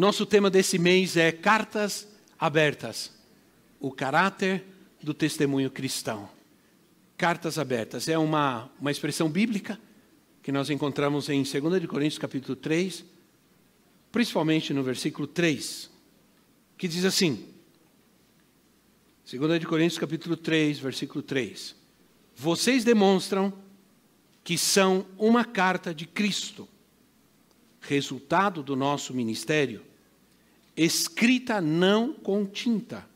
[0.00, 2.08] Nosso tema desse mês é Cartas
[2.38, 3.12] Abertas
[3.78, 4.64] o caráter
[5.02, 6.26] do testemunho cristão.
[7.18, 9.78] Cartas abertas é uma, uma expressão bíblica
[10.42, 13.04] que nós encontramos em 2 Coríntios capítulo 3,
[14.10, 15.90] principalmente no versículo 3,
[16.78, 17.44] que diz assim:
[19.30, 21.76] 2 Coríntios capítulo 3, versículo 3.
[22.34, 23.52] Vocês demonstram
[24.42, 26.66] que são uma carta de Cristo,
[27.82, 29.89] resultado do nosso ministério,
[30.84, 33.06] escrita não com tinta,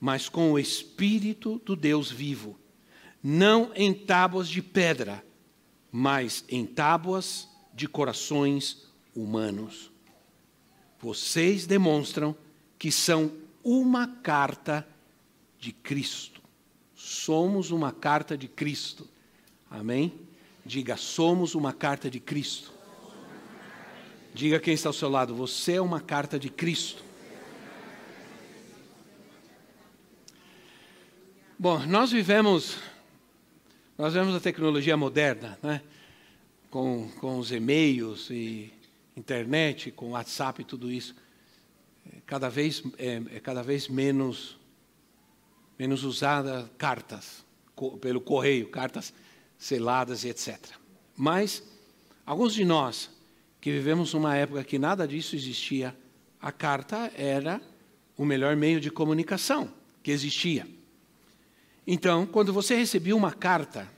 [0.00, 2.58] mas com o Espírito do Deus vivo,
[3.22, 5.22] não em tábuas de pedra,
[5.90, 9.90] mas em tábuas de corações humanos.
[10.98, 12.34] Vocês demonstram
[12.78, 13.30] que são
[13.62, 14.88] uma carta
[15.58, 16.40] de Cristo.
[16.94, 19.06] Somos uma carta de Cristo.
[19.70, 20.14] Amém?
[20.64, 22.71] Diga, somos uma carta de Cristo.
[24.34, 27.04] Diga quem está ao seu lado, você é uma carta de Cristo.
[31.58, 32.78] Bom, nós vivemos,
[33.98, 35.82] nós vivemos a tecnologia moderna, né?
[36.70, 38.72] Com, com os e-mails e
[39.14, 41.14] internet, com WhatsApp e tudo isso.
[42.24, 44.58] Cada vez, é, é cada vez menos,
[45.78, 47.44] menos usada cartas,
[47.76, 49.12] co, pelo correio, cartas
[49.58, 50.58] seladas e etc.
[51.14, 51.62] Mas,
[52.24, 53.10] alguns de nós
[53.62, 55.96] que vivemos numa época que nada disso existia,
[56.40, 57.62] a carta era
[58.16, 60.66] o melhor meio de comunicação que existia.
[61.86, 63.88] Então, quando você recebia uma carta,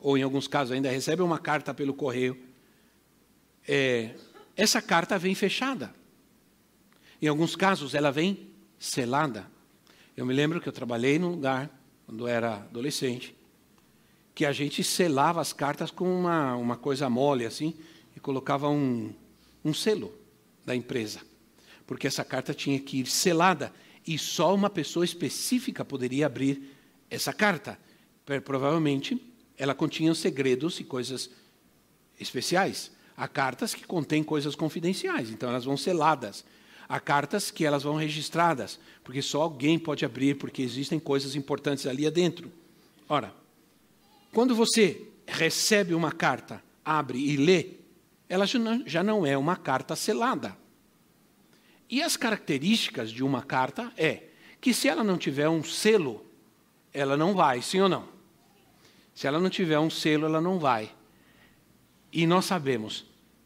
[0.00, 2.42] ou em alguns casos ainda recebe uma carta pelo correio,
[3.68, 4.14] é,
[4.56, 5.94] essa carta vem fechada.
[7.20, 9.46] Em alguns casos, ela vem selada.
[10.16, 11.70] Eu me lembro que eu trabalhei num lugar,
[12.06, 13.36] quando era adolescente,
[14.34, 17.74] que a gente selava as cartas com uma, uma coisa mole assim,
[18.16, 19.12] e colocava um,
[19.64, 20.12] um selo
[20.64, 21.20] da empresa,
[21.86, 23.72] porque essa carta tinha que ir selada
[24.06, 26.76] e só uma pessoa específica poderia abrir
[27.10, 27.78] essa carta.
[28.44, 29.20] Provavelmente
[29.56, 31.30] ela continha segredos e coisas
[32.18, 32.90] especiais.
[33.16, 36.44] Há cartas que contêm coisas confidenciais, então elas vão seladas.
[36.88, 41.86] Há cartas que elas vão registradas, porque só alguém pode abrir, porque existem coisas importantes
[41.86, 42.50] ali adentro.
[43.08, 43.34] Ora,
[44.32, 47.81] quando você recebe uma carta, abre e lê,
[48.32, 48.46] ela
[48.86, 50.56] já não é uma carta selada.
[51.86, 56.24] E as características de uma carta é que se ela não tiver um selo,
[56.94, 58.08] ela não vai, sim ou não?
[59.14, 60.94] Se ela não tiver um selo, ela não vai.
[62.10, 63.04] E nós sabemos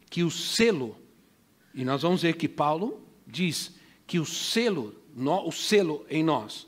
[0.08, 0.96] que o selo,
[1.74, 3.74] e nós vamos ver que Paulo diz
[4.06, 6.64] que o selo, o selo em nós,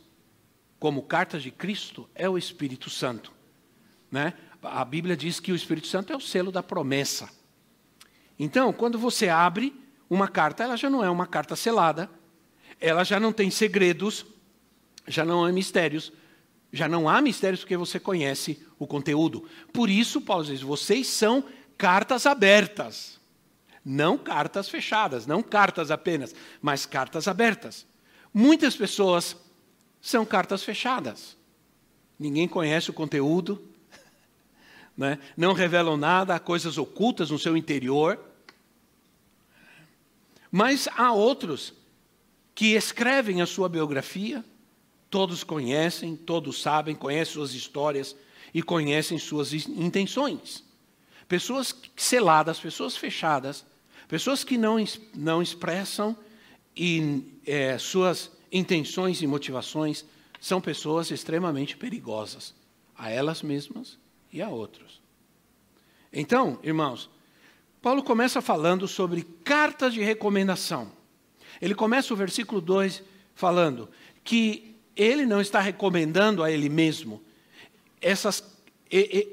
[0.80, 3.32] como carta de Cristo, é o Espírito Santo.
[4.10, 4.34] Né?
[4.60, 7.37] A Bíblia diz que o Espírito Santo é o selo da promessa.
[8.38, 9.74] Então, quando você abre
[10.08, 12.08] uma carta, ela já não é uma carta selada,
[12.80, 14.24] ela já não tem segredos,
[15.06, 16.12] já não há mistérios,
[16.72, 19.48] já não há mistérios porque você conhece o conteúdo.
[19.72, 21.44] Por isso, Paulo diz: vocês são
[21.76, 23.18] cartas abertas,
[23.84, 27.86] não cartas fechadas, não cartas apenas, mas cartas abertas.
[28.32, 29.36] Muitas pessoas
[30.00, 31.36] são cartas fechadas.
[32.18, 33.67] Ninguém conhece o conteúdo,
[34.98, 35.20] né?
[35.36, 38.18] não revelam nada, há coisas ocultas no seu interior.
[40.50, 41.72] Mas há outros
[42.52, 44.44] que escrevem a sua biografia,
[45.08, 48.16] todos conhecem, todos sabem, conhecem suas histórias
[48.52, 50.64] e conhecem suas intenções.
[51.28, 53.64] Pessoas seladas, pessoas fechadas,
[54.08, 54.84] pessoas que não,
[55.14, 56.16] não expressam
[56.76, 60.04] e, é, suas intenções e motivações,
[60.40, 62.52] são pessoas extremamente perigosas,
[62.96, 63.96] a elas mesmas
[64.32, 65.00] e a outros.
[66.12, 67.10] Então, irmãos,
[67.80, 70.90] Paulo começa falando sobre cartas de recomendação.
[71.60, 73.02] Ele começa o versículo 2
[73.34, 73.88] falando
[74.24, 77.22] que ele não está recomendando a ele mesmo.
[78.00, 78.42] Essas,
[78.90, 79.26] é,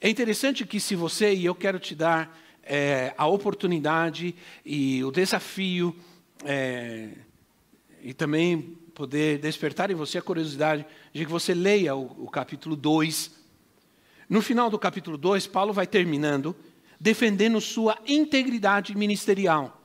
[0.00, 4.34] é, interessante que se você, e eu quero te dar é, a oportunidade
[4.64, 5.94] e o desafio,
[6.44, 7.10] é,
[8.02, 12.76] e também poder despertar em você a curiosidade de que você leia o, o capítulo
[12.76, 13.43] 2,
[14.28, 16.54] No final do capítulo 2, Paulo vai terminando
[17.04, 19.82] defendendo sua integridade ministerial.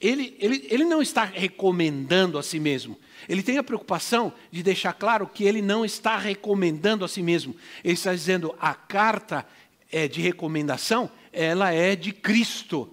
[0.00, 2.98] Ele, ele, ele não está recomendando a si mesmo.
[3.28, 7.54] Ele tem a preocupação de deixar claro que ele não está recomendando a si mesmo.
[7.84, 9.46] Ele está dizendo a carta
[9.90, 12.92] é de recomendação, ela é de Cristo.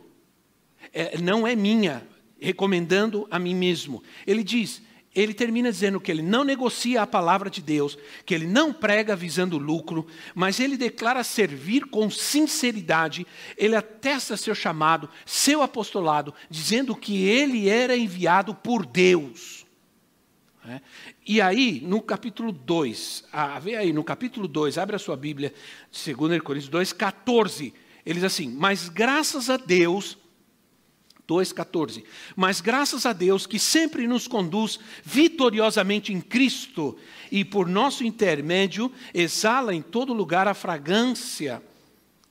[0.93, 2.07] É, não é minha,
[2.39, 4.03] recomendando a mim mesmo.
[4.27, 4.81] Ele diz:
[5.15, 9.15] ele termina dizendo que ele não negocia a palavra de Deus, que ele não prega
[9.15, 13.27] visando lucro, mas ele declara servir com sinceridade,
[13.57, 19.63] ele atesta seu chamado, seu apostolado, dizendo que ele era enviado por Deus.
[20.67, 20.79] É.
[21.27, 25.53] E aí, no capítulo 2, ah, vê aí, no capítulo 2, abre a sua Bíblia,
[25.91, 27.73] 2 Coríntios 2, 14,
[28.05, 30.17] ele diz assim: Mas graças a Deus
[31.33, 32.03] 2,14.
[32.35, 36.97] Mas graças a Deus que sempre nos conduz vitoriosamente em Cristo
[37.31, 41.61] e por nosso intermédio exala em todo lugar a fragrância,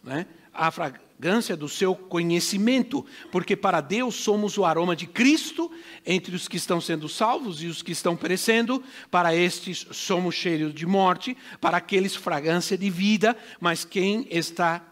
[0.03, 0.27] né?
[0.55, 5.71] a fragrância do seu conhecimento, porque para Deus somos o aroma de Cristo
[6.05, 10.75] entre os que estão sendo salvos e os que estão perecendo, para estes somos cheiros
[10.75, 14.83] de morte, para aqueles fragrância de vida, mas quem está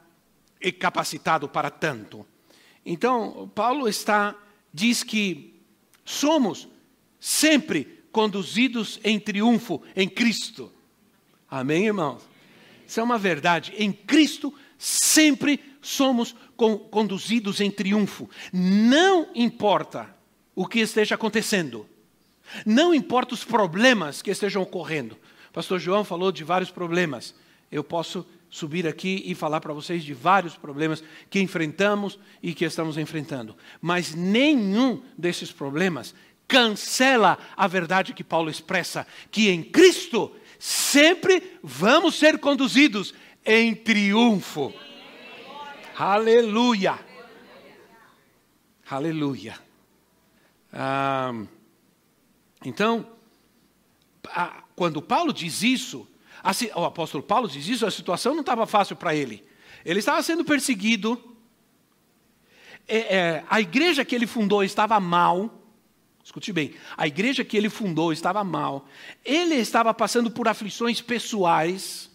[0.78, 2.26] capacitado para tanto?
[2.84, 4.36] Então, Paulo está
[4.72, 5.54] diz que
[6.04, 6.68] somos
[7.18, 10.72] sempre conduzidos em triunfo em Cristo.
[11.48, 12.22] Amém, irmãos?
[12.86, 13.72] Isso é uma verdade.
[13.76, 18.28] Em Cristo sempre somos conduzidos em triunfo.
[18.52, 20.14] Não importa
[20.54, 21.86] o que esteja acontecendo.
[22.66, 25.16] Não importa os problemas que estejam ocorrendo.
[25.52, 27.34] Pastor João falou de vários problemas.
[27.70, 32.64] Eu posso subir aqui e falar para vocês de vários problemas que enfrentamos e que
[32.64, 33.56] estamos enfrentando.
[33.80, 36.14] Mas nenhum desses problemas
[36.48, 43.14] cancela a verdade que Paulo expressa, que em Cristo sempre vamos ser conduzidos
[43.44, 44.74] em triunfo.
[45.96, 46.98] Aleluia!
[48.90, 49.56] Aleluia!
[50.72, 51.32] Ah,
[52.64, 53.06] então,
[54.74, 56.09] quando Paulo diz isso,
[56.74, 59.44] o apóstolo Paulo diz isso, a situação não estava fácil para ele.
[59.84, 61.30] Ele estava sendo perseguido,
[62.86, 65.58] é, é, a igreja que ele fundou estava mal.
[66.24, 68.86] Escute bem, a igreja que ele fundou estava mal.
[69.24, 72.10] Ele estava passando por aflições pessoais.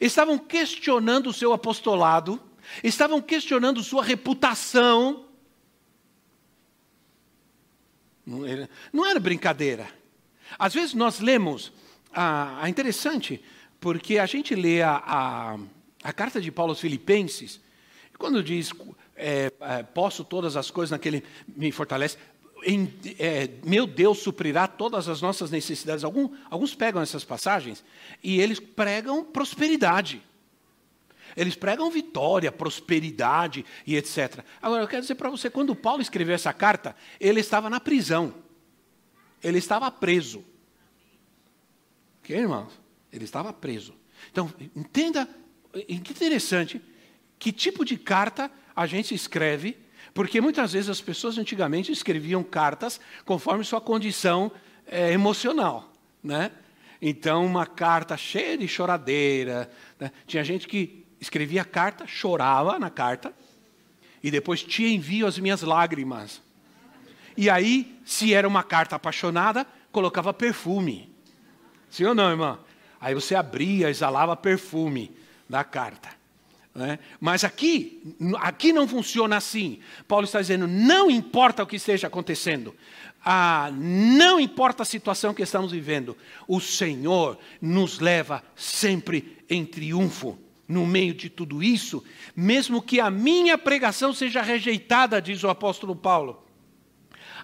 [0.00, 2.40] Estavam questionando o seu apostolado.
[2.84, 5.26] Estavam questionando sua reputação.
[8.92, 9.88] Não era, brincadeira.
[10.56, 11.72] Às vezes nós lemos,
[12.14, 13.42] ah, é interessante,
[13.82, 15.58] porque a gente lê a, a,
[16.04, 17.60] a carta de Paulo aos Filipenses,
[18.14, 18.70] e quando diz,
[19.16, 22.16] é, é, posso todas as coisas naquele me fortalece,
[22.64, 22.88] em,
[23.18, 26.04] é, meu Deus suprirá todas as nossas necessidades.
[26.04, 27.84] Algum, alguns pegam essas passagens
[28.22, 30.22] e eles pregam prosperidade.
[31.36, 34.44] Eles pregam vitória, prosperidade e etc.
[34.60, 38.32] Agora, eu quero dizer para você, quando Paulo escreveu essa carta, ele estava na prisão.
[39.42, 40.44] Ele estava preso.
[42.22, 42.81] Ok, irmãos?
[43.12, 43.94] Ele estava preso.
[44.30, 45.28] Então, entenda,
[45.72, 46.80] que interessante,
[47.38, 49.76] que tipo de carta a gente escreve,
[50.14, 54.50] porque muitas vezes as pessoas antigamente escreviam cartas conforme sua condição
[54.86, 55.92] é, emocional.
[56.22, 56.50] Né?
[57.00, 59.70] Então, uma carta cheia de choradeira.
[59.98, 60.10] Né?
[60.26, 63.34] Tinha gente que escrevia carta, chorava na carta,
[64.22, 66.40] e depois te envio as minhas lágrimas.
[67.36, 71.12] E aí, se era uma carta apaixonada, colocava perfume.
[71.90, 72.58] Sim ou não, irmã?
[73.02, 75.10] Aí você abria, exalava perfume
[75.48, 76.08] da carta.
[76.72, 77.00] Né?
[77.20, 78.00] Mas aqui,
[78.38, 79.80] aqui não funciona assim.
[80.06, 82.72] Paulo está dizendo: não importa o que esteja acontecendo,
[83.24, 86.16] ah, não importa a situação que estamos vivendo,
[86.46, 90.38] o Senhor nos leva sempre em triunfo.
[90.68, 92.02] No meio de tudo isso,
[92.34, 96.42] mesmo que a minha pregação seja rejeitada, diz o apóstolo Paulo,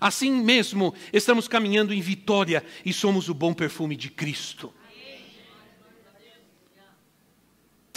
[0.01, 4.73] assim mesmo estamos caminhando em vitória e somos o bom perfume de Cristo.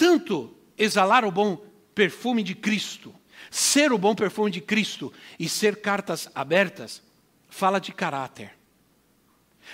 [0.02, 3.14] Tanto exalar o bom perfume de Cristo,
[3.52, 7.04] ser o bom perfume de Cristo e ser cartas abertas,
[7.48, 8.58] fala de caráter.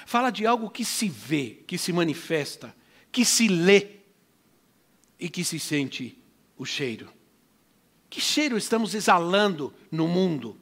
[0.06, 2.76] Fala de algo que se vê, que se manifesta,
[3.10, 4.02] que se lê
[5.18, 6.22] e que se sente
[6.58, 7.10] o cheiro.
[8.10, 10.60] Que cheiro estamos exalando no mundo?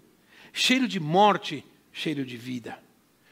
[0.53, 2.79] Cheiro de morte, cheiro de vida.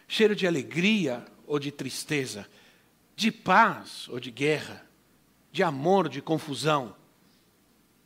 [0.07, 2.49] Cheiro de alegria ou de tristeza,
[3.15, 4.91] de paz ou de guerra
[5.53, 6.95] de amor, de confusão,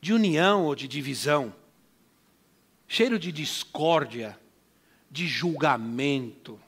[0.02, 1.56] de união ou de divisão,
[2.86, 4.38] cheiro de discórdia,
[5.10, 6.60] de julgamento,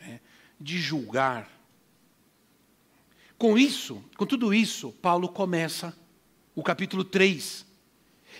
[0.00, 0.18] né?
[0.58, 1.46] de julgar.
[3.36, 5.94] Com isso, com tudo isso, Paulo começa
[6.54, 7.66] o capítulo 3,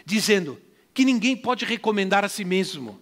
[0.07, 0.59] dizendo
[0.95, 2.99] que ninguém pode recomendar a si mesmo.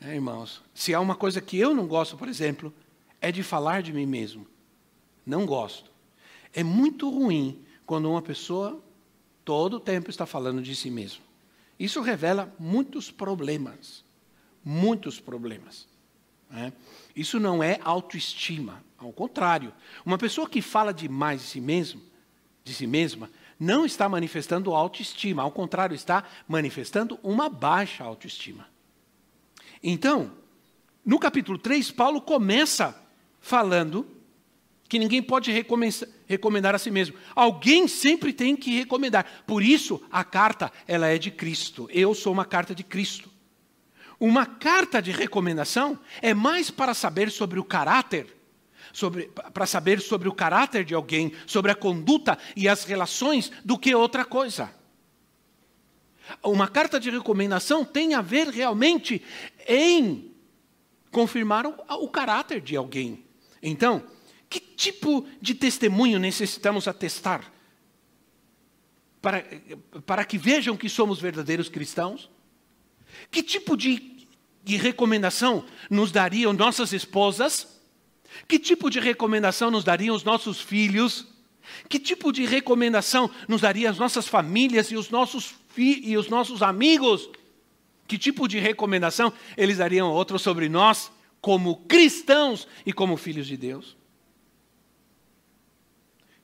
[0.00, 2.72] É, irmãos, se há uma coisa que eu não gosto, por exemplo,
[3.20, 4.46] é de falar de mim mesmo.
[5.26, 5.87] Não gosto.
[6.52, 8.82] É muito ruim quando uma pessoa
[9.44, 11.22] todo o tempo está falando de si mesmo.
[11.78, 14.04] Isso revela muitos problemas.
[14.64, 15.86] Muitos problemas.
[16.50, 16.72] Né?
[17.14, 18.82] Isso não é autoestima.
[18.98, 19.72] Ao contrário,
[20.04, 22.02] uma pessoa que fala demais de si mesmo,
[22.64, 28.68] de si mesma, não está manifestando autoestima, ao contrário, está manifestando uma baixa autoestima.
[29.82, 30.32] Então,
[31.04, 32.94] no capítulo 3, Paulo começa
[33.40, 34.06] falando
[34.88, 35.52] que ninguém pode
[36.26, 37.16] recomendar a si mesmo.
[37.34, 39.44] Alguém sempre tem que recomendar.
[39.46, 41.88] Por isso, a carta, ela é de Cristo.
[41.92, 43.30] Eu sou uma carta de Cristo.
[44.18, 48.38] Uma carta de recomendação é mais para saber sobre o caráter
[49.52, 53.94] para saber sobre o caráter de alguém, sobre a conduta e as relações, do que
[53.94, 54.72] outra coisa.
[56.42, 59.22] Uma carta de recomendação tem a ver realmente
[59.66, 60.34] em
[61.10, 63.24] confirmar o, o caráter de alguém.
[63.62, 64.02] Então,
[64.48, 67.52] que tipo de testemunho necessitamos atestar
[69.20, 69.44] para,
[70.06, 72.30] para que vejam que somos verdadeiros cristãos?
[73.30, 74.26] Que tipo de,
[74.64, 77.80] de recomendação nos dariam nossas esposas?
[78.46, 81.26] Que tipo de recomendação nos dariam os nossos filhos?
[81.88, 86.62] Que tipo de recomendação nos dariam as nossas famílias e os nossos, e os nossos
[86.62, 87.28] amigos?
[88.06, 93.46] Que tipo de recomendação eles dariam a outros sobre nós, como cristãos e como filhos
[93.46, 93.97] de Deus?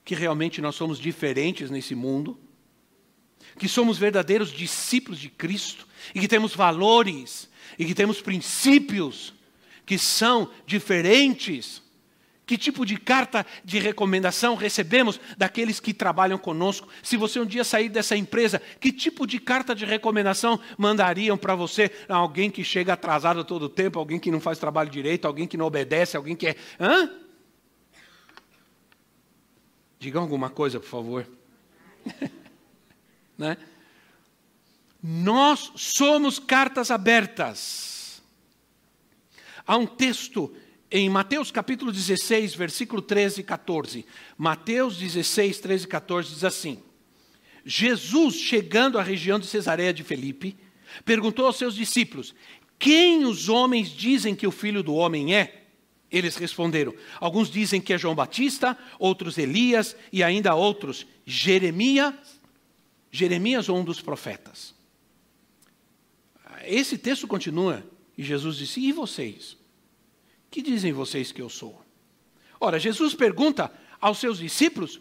[0.05, 2.39] Que realmente nós somos diferentes nesse mundo,
[3.57, 9.33] que somos verdadeiros discípulos de Cristo e que temos valores e que temos princípios
[9.85, 11.83] que são diferentes.
[12.45, 16.87] Que tipo de carta de recomendação recebemos daqueles que trabalham conosco?
[17.01, 21.55] Se você um dia sair dessa empresa, que tipo de carta de recomendação mandariam para
[21.55, 21.89] você?
[22.07, 25.57] Alguém que chega atrasado todo o tempo, alguém que não faz trabalho direito, alguém que
[25.57, 26.55] não obedece, alguém que é.
[26.79, 27.09] Hã?
[30.05, 31.27] Diga alguma coisa, por favor.
[33.35, 33.57] né?
[35.01, 38.21] Nós somos cartas abertas
[39.65, 40.55] Há um texto
[40.91, 44.05] em Mateus capítulo 16, versículo 13 e 14.
[44.37, 46.83] Mateus 16, 13 e 14 diz assim:
[47.65, 50.55] Jesus, chegando à região de Cesareia de Felipe,
[51.03, 52.35] perguntou aos seus discípulos:
[52.77, 55.64] Quem os homens dizem que o filho do homem é?
[56.11, 62.13] Eles responderam: Alguns dizem que é João Batista, outros Elias e ainda outros Jeremias,
[63.11, 64.73] Jeremias ou um dos profetas.
[66.65, 67.83] Esse texto continua
[68.17, 69.57] e Jesus disse: E vocês?
[70.49, 71.81] Que dizem vocês que eu sou?
[72.59, 74.99] Ora, Jesus pergunta aos seus discípulos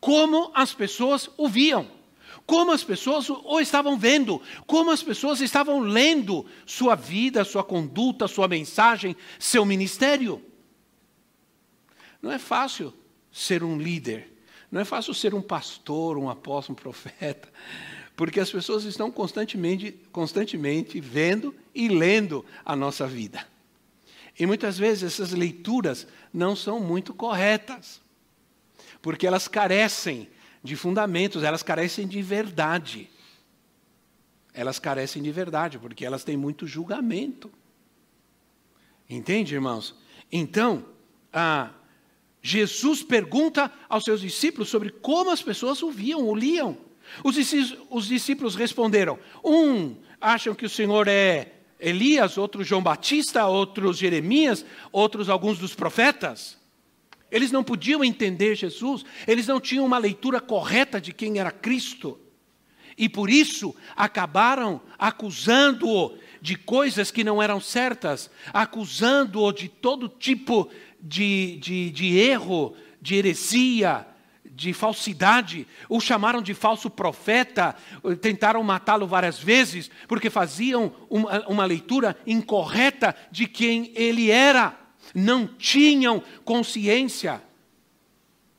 [0.00, 1.88] como as pessoas o viam,
[2.46, 8.28] como as pessoas o estavam vendo, como as pessoas estavam lendo sua vida, sua conduta,
[8.28, 10.42] sua mensagem, seu ministério.
[12.20, 12.92] Não é fácil
[13.32, 14.36] ser um líder,
[14.70, 17.48] não é fácil ser um pastor, um apóstolo, um profeta.
[18.16, 23.46] Porque as pessoas estão constantemente, constantemente vendo e lendo a nossa vida.
[24.38, 28.00] E muitas vezes essas leituras não são muito corretas,
[29.00, 30.28] porque elas carecem
[30.62, 33.10] de fundamentos, elas carecem de verdade.
[34.52, 37.50] Elas carecem de verdade, porque elas têm muito julgamento.
[39.08, 39.94] Entende, irmãos?
[40.30, 40.84] Então,
[42.42, 46.76] Jesus pergunta aos seus discípulos sobre como as pessoas o viam, o liam.
[47.24, 54.64] Os discípulos responderam: um acham que o Senhor é Elias, outros João Batista, outros Jeremias,
[54.92, 56.59] outros alguns dos profetas.
[57.30, 62.18] Eles não podiam entender Jesus, eles não tinham uma leitura correta de quem era Cristo.
[62.96, 70.70] E por isso acabaram acusando-o de coisas que não eram certas, acusando-o de todo tipo
[71.00, 74.06] de, de, de erro, de heresia,
[74.44, 77.74] de falsidade, o chamaram de falso profeta,
[78.20, 84.78] tentaram matá-lo várias vezes, porque faziam uma, uma, leitura incorreta de quem ele era,
[85.14, 87.42] não tinham consciência.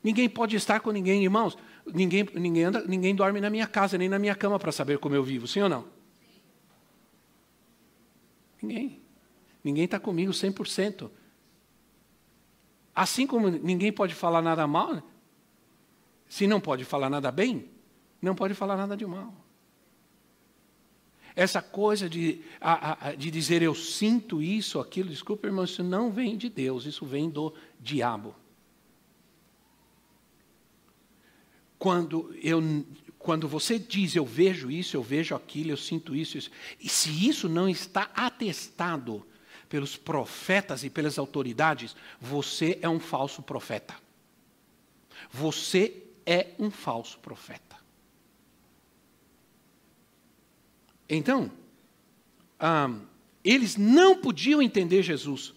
[0.03, 1.57] Ninguém pode estar com ninguém, irmãos.
[1.85, 5.15] Ninguém, ninguém, anda, ninguém dorme na minha casa, nem na minha cama para saber como
[5.15, 5.85] eu vivo, sim ou não?
[8.61, 9.01] Ninguém.
[9.63, 11.09] Ninguém está comigo 100%.
[12.93, 15.01] Assim como ninguém pode falar nada mal,
[16.27, 17.69] se não pode falar nada bem,
[18.21, 19.33] não pode falar nada de mal.
[21.35, 26.11] Essa coisa de, a, a, de dizer eu sinto isso, aquilo, desculpa, irmão, isso não
[26.11, 28.35] vem de Deus, isso vem do diabo.
[31.81, 32.61] quando, eu,
[33.17, 37.27] quando você diz eu vejo isso, eu vejo aquilo, eu sinto isso, isso, e se
[37.27, 39.25] isso não está atestado
[39.67, 43.95] pelos profetas e pelas autoridades, você é um falso profeta.
[45.31, 47.70] Você é um falso profeta.
[51.13, 51.51] Então,
[52.57, 52.89] ah,
[53.43, 55.53] eles não podiam entender Jesus.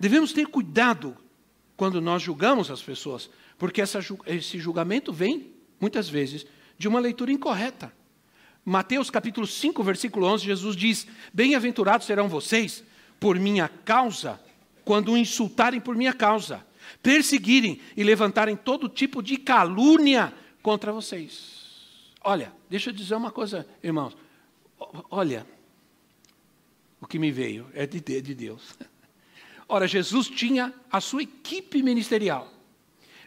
[0.00, 1.14] Devemos ter cuidado
[1.76, 6.46] quando nós julgamos as pessoas, porque essa, esse julgamento vem, muitas vezes,
[6.78, 7.92] de uma leitura incorreta.
[8.64, 12.82] Mateus capítulo 5, versículo 11, Jesus diz: Bem-aventurados serão vocês
[13.20, 14.40] por minha causa,
[14.86, 16.66] quando o insultarem por minha causa,
[17.02, 20.32] perseguirem e levantarem todo tipo de calúnia
[20.62, 21.56] contra vocês.
[22.22, 24.16] Olha, deixa eu dizer uma coisa, irmãos.
[24.78, 25.46] Olha,
[27.00, 28.74] o que me veio é de, de Deus.
[29.68, 32.52] Ora, Jesus tinha a sua equipe ministerial.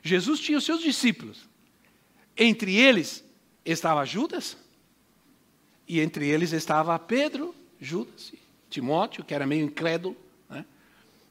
[0.02, 1.48] Jesus tinha os seus discípulos.
[2.38, 3.24] Entre eles
[3.66, 4.58] estava Judas,
[5.88, 8.32] e entre eles estava Pedro, Judas,
[8.70, 10.16] Timóteo, que era meio incrédulo.
[10.50, 10.64] Né?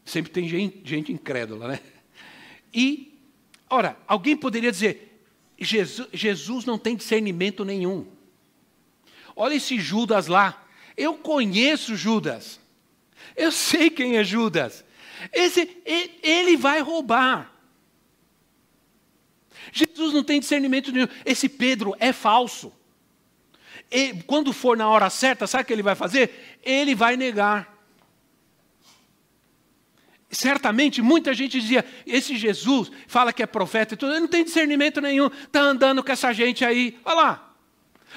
[0.04, 1.80] Sempre tem gente, gente incrédula, né?
[2.74, 3.16] E,
[3.70, 5.22] ora, alguém poderia dizer:
[5.58, 8.06] Jesus, Jesus não tem discernimento nenhum.
[9.38, 10.64] Olha esse Judas lá.
[10.96, 12.58] Eu conheço Judas.
[13.36, 14.84] Eu sei quem é Judas.
[15.32, 17.54] Esse, ele vai roubar.
[19.72, 21.06] Jesus não tem discernimento nenhum.
[21.24, 22.72] Esse Pedro é falso.
[23.88, 26.58] E, quando for na hora certa, sabe o que ele vai fazer?
[26.64, 27.78] Ele vai negar.
[30.32, 34.42] Certamente muita gente dizia: esse Jesus fala que é profeta e tudo, ele não tem
[34.42, 36.98] discernimento nenhum, está andando com essa gente aí.
[37.04, 37.47] Olha lá.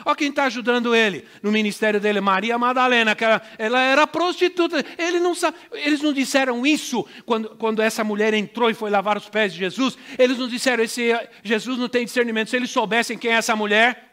[0.06, 4.84] Olha quem está ajudando ele no ministério dele, Maria Madalena, que ela, ela era prostituta.
[4.98, 5.34] Ele não
[5.74, 9.60] eles não disseram isso quando, quando essa mulher entrou e foi lavar os pés de
[9.60, 9.98] Jesus.
[10.18, 11.12] Eles não disseram: esse
[11.44, 12.50] Jesus não tem discernimento.
[12.50, 14.12] Se eles soubessem quem é essa mulher,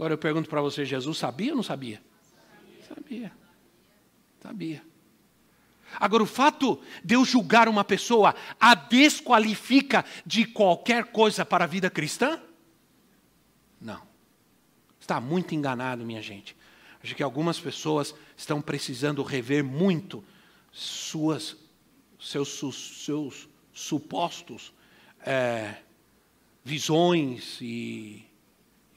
[0.00, 2.00] Agora eu pergunto para você: Jesus sabia ou não sabia?
[2.88, 3.30] Sabia.
[4.42, 4.89] Sabia.
[5.98, 11.66] Agora, o fato de eu julgar uma pessoa a desqualifica de qualquer coisa para a
[11.66, 12.40] vida cristã?
[13.80, 14.02] Não.
[15.00, 16.56] Está muito enganado, minha gente.
[17.02, 20.22] Acho que algumas pessoas estão precisando rever muito
[20.70, 21.56] suas,
[22.20, 22.48] seus,
[23.04, 24.72] seus supostos
[25.24, 25.76] é,
[26.64, 28.30] visões e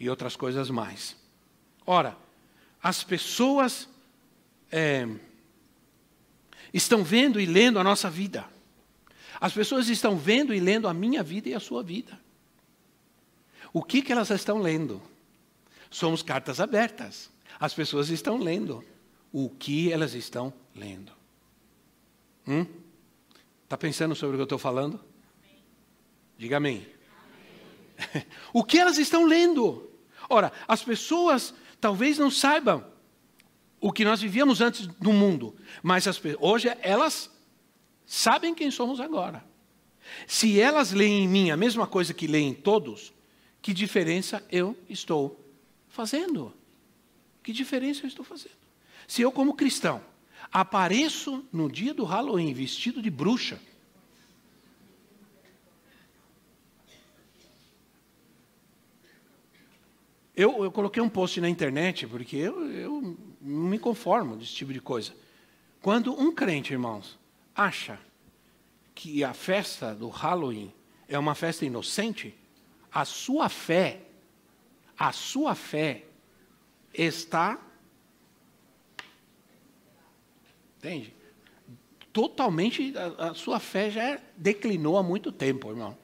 [0.03, 1.15] e outras coisas mais.
[1.85, 2.17] Ora,
[2.81, 3.87] as pessoas
[4.69, 5.07] é,
[6.73, 8.45] estão vendo e lendo a nossa vida.
[9.39, 12.19] As pessoas estão vendo e lendo a minha vida e a sua vida.
[13.71, 15.01] O que, que elas estão lendo?
[15.89, 17.29] Somos cartas abertas.
[17.59, 18.83] As pessoas estão lendo
[19.31, 21.11] o que elas estão lendo.
[22.41, 22.65] Está hum?
[23.67, 24.99] Tá pensando sobre o que eu estou falando?
[26.37, 26.85] Diga amém.
[28.53, 29.89] o que elas estão lendo?
[30.29, 32.92] Ora, as pessoas talvez não saibam
[33.83, 37.29] o que nós vivíamos antes no mundo, mas as, hoje elas
[38.05, 39.43] sabem quem somos agora.
[40.25, 43.13] Se elas leem em mim a mesma coisa que leem em todos,
[43.61, 45.37] que diferença eu estou
[45.89, 46.53] fazendo?
[47.43, 48.55] Que diferença eu estou fazendo?
[49.05, 50.01] Se eu, como cristão,
[50.49, 53.59] apareço no dia do Halloween vestido de bruxa,
[60.35, 64.71] Eu, eu coloquei um post na internet, porque eu, eu não me conformo desse tipo
[64.71, 65.13] de coisa.
[65.81, 67.19] Quando um crente, irmãos,
[67.53, 67.99] acha
[68.95, 70.73] que a festa do Halloween
[71.09, 72.33] é uma festa inocente,
[72.91, 74.01] a sua fé,
[74.97, 76.05] a sua fé
[76.93, 77.59] está.
[80.77, 81.13] Entende?
[82.13, 85.97] Totalmente, a, a sua fé já declinou há muito tempo, irmão.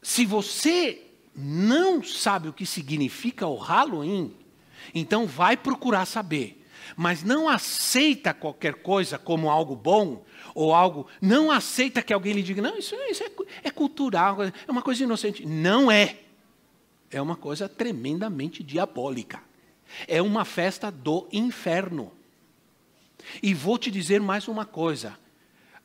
[0.00, 4.36] Se você não sabe o que significa o Halloween,
[4.94, 6.58] então vai procurar saber.
[6.96, 11.06] Mas não aceita qualquer coisa como algo bom ou algo.
[11.20, 13.30] Não aceita que alguém lhe diga, não, isso, isso é,
[13.64, 15.46] é cultural, é uma coisa inocente.
[15.46, 16.18] Não é.
[17.10, 19.40] É uma coisa tremendamente diabólica.
[20.08, 22.12] É uma festa do inferno.
[23.42, 25.16] E vou te dizer mais uma coisa.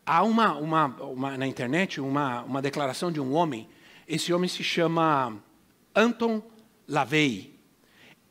[0.06, 3.70] Há uma, uma, uma, na internet uma, uma declaração de um homem
[4.08, 5.38] esse homem se chama
[5.94, 6.42] Anton
[6.88, 7.57] LaVey.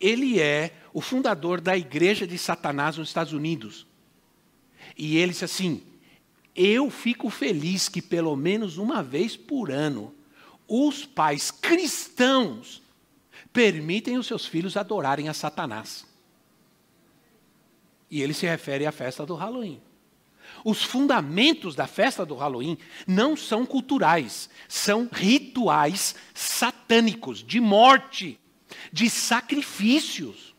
[0.01, 3.87] Ele é o fundador da Igreja de Satanás nos Estados Unidos.
[4.97, 5.83] E ele disse assim:
[6.55, 10.15] Eu fico feliz que pelo menos uma vez por ano
[10.69, 12.83] os pais cristãos
[13.53, 16.07] permitem os seus filhos adorarem a Satanás.
[18.11, 19.81] E ele se refere à festa do Halloween.
[20.65, 28.39] Os fundamentos da festa do Halloween não são culturais, são rituais satânicos, de morte,
[28.93, 30.55] de sacrifícios.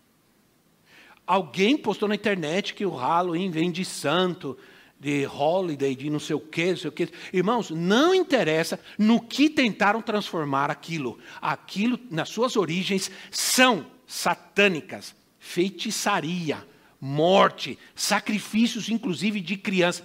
[1.26, 4.58] Alguém postou na internet que o Halloween vem de santo,
[5.00, 7.10] de holiday, de não sei o quê, não sei o quê.
[7.32, 11.20] Irmãos, não interessa no que tentaram transformar aquilo.
[11.42, 16.66] Aquilo, nas suas origens, são satânicas, feitiçaria,
[17.00, 20.04] morte, sacrifícios, inclusive de crianças.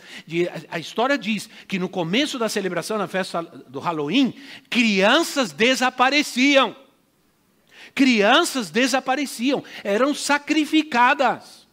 [0.69, 4.35] A, história diz que no começo da celebração, na festa do Halloween,
[4.69, 6.77] crianças desapareciam.
[7.95, 11.67] Crianças desapareciam, eram sacrificadas.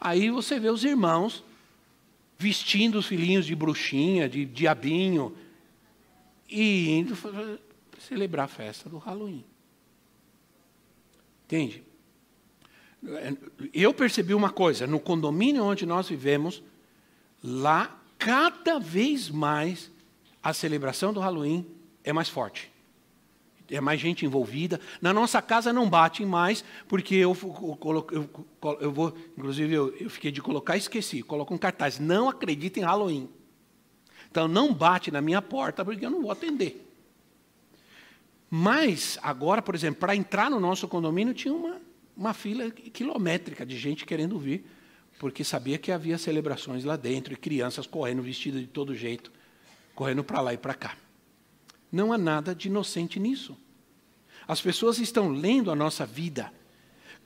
[0.00, 1.44] Aí você vê os irmãos
[2.36, 5.36] vestindo os filhinhos de bruxinha, de diabinho,
[6.48, 7.16] e indo
[8.00, 9.44] celebrar a festa do Halloween.
[11.44, 11.84] Entende?
[13.72, 16.62] Eu percebi uma coisa: no condomínio onde nós vivemos,
[17.42, 19.88] lá, cada vez mais,
[20.42, 21.64] a celebração do Halloween
[22.02, 22.71] é mais forte
[23.72, 24.80] é mais gente envolvida.
[25.00, 30.10] Na nossa casa não bate mais, porque eu, eu, eu, eu vou, inclusive eu, eu,
[30.10, 33.28] fiquei de colocar, esqueci, coloco um cartaz, não acredita em Halloween.
[34.30, 36.88] Então não bate na minha porta, porque eu não vou atender.
[38.50, 41.80] Mas agora, por exemplo, para entrar no nosso condomínio tinha uma,
[42.16, 44.64] uma fila quilométrica de gente querendo vir,
[45.18, 49.32] porque sabia que havia celebrações lá dentro e crianças correndo vestidas de todo jeito,
[49.94, 50.96] correndo para lá e para cá.
[51.92, 53.54] Não há nada de inocente nisso.
[54.48, 56.50] As pessoas estão lendo a nossa vida.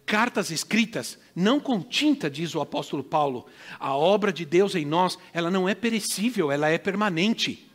[0.05, 3.47] Cartas escritas, não com tinta, diz o apóstolo Paulo.
[3.79, 7.69] A obra de Deus em nós, ela não é perecível, ela é permanente.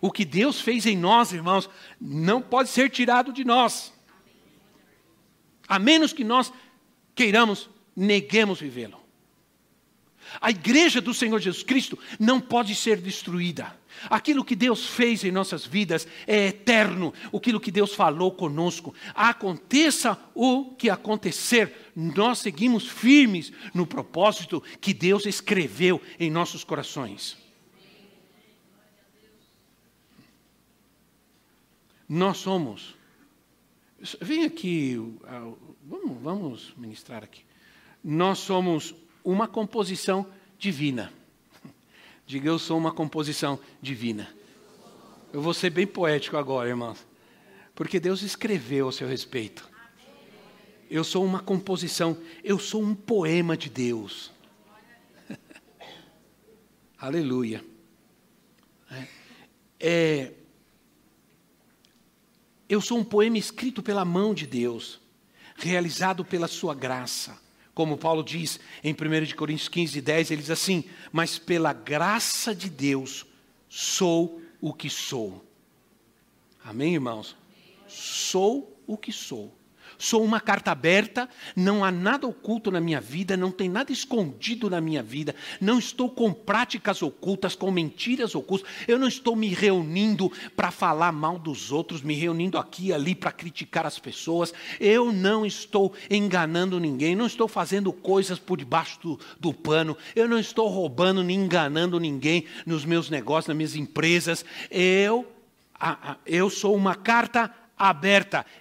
[0.00, 3.92] O que Deus fez em nós, irmãos, não pode ser tirado de nós.
[5.68, 6.52] A menos que nós
[7.14, 9.01] queiramos, neguemos vivê-lo.
[10.40, 13.76] A igreja do Senhor Jesus Cristo não pode ser destruída.
[14.08, 17.12] Aquilo que Deus fez em nossas vidas é eterno.
[17.34, 18.94] Aquilo que Deus falou conosco.
[19.14, 27.36] Aconteça o que acontecer, nós seguimos firmes no propósito que Deus escreveu em nossos corações.
[32.08, 32.94] Nós somos.
[34.20, 34.96] Vem aqui,
[35.84, 37.44] vamos, vamos ministrar aqui.
[38.02, 40.26] Nós somos uma composição
[40.58, 41.12] divina.
[42.26, 44.28] Diga, eu sou uma composição divina.
[45.32, 47.06] Eu vou ser bem poético agora, irmãos.
[47.74, 49.68] Porque Deus escreveu a seu respeito.
[50.90, 54.30] Eu sou uma composição, eu sou um poema de Deus.
[56.98, 57.64] Aleluia.
[58.90, 59.06] É,
[59.80, 60.32] é,
[62.68, 65.00] eu sou um poema escrito pela mão de Deus,
[65.56, 67.40] realizado pela sua graça.
[67.74, 72.68] Como Paulo diz em 1 Coríntios 15, 10, ele diz assim: Mas pela graça de
[72.68, 73.24] Deus
[73.68, 75.44] sou o que sou.
[76.62, 77.36] Amém, irmãos?
[77.88, 79.52] Sou o que sou.
[80.02, 84.68] Sou uma carta aberta, não há nada oculto na minha vida, não tem nada escondido
[84.68, 89.46] na minha vida, não estou com práticas ocultas, com mentiras ocultas, eu não estou me
[89.50, 94.52] reunindo para falar mal dos outros, me reunindo aqui e ali para criticar as pessoas,
[94.80, 100.28] eu não estou enganando ninguém, não estou fazendo coisas por debaixo do, do pano, eu
[100.28, 105.32] não estou roubando nem enganando ninguém nos meus negócios, nas minhas empresas, eu,
[106.26, 107.61] eu sou uma carta aberta.